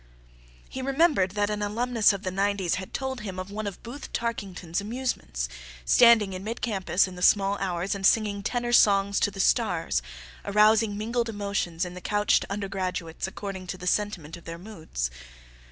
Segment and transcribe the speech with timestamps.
[0.67, 4.11] He remembered that an alumnus of the nineties had told him of one of Booth
[4.11, 5.47] Tarkington's amusements:
[5.85, 10.01] standing in mid campus in the small hours and singing tenor songs to the stars,
[10.43, 15.11] arousing mingled emotions in the couched undergraduates according to the sentiment of their moods.